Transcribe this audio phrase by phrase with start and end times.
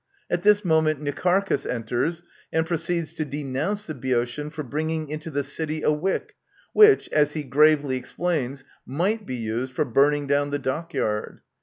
[0.31, 5.43] At this moment Nicharchus enters, and proceeds to denounce the Boeotian for bringing into the
[5.43, 6.33] city a wick,
[6.73, 11.41] which, as he gravely explains, might ^ be used for burning down the dockyard.